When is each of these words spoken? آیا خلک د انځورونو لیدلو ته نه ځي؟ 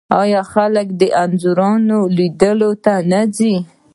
آیا 0.21 0.41
خلک 0.53 0.87
د 1.01 1.03
انځورونو 1.23 1.97
لیدلو 2.17 2.71
ته 2.83 2.93
نه 3.11 3.21
ځي؟ 3.35 3.53